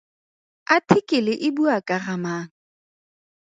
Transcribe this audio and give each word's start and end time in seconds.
Athikele 0.75 1.33
e 1.47 1.49
bua 1.55 1.77
ka 1.87 1.97
ga 2.03 2.15
mang? 2.23 2.47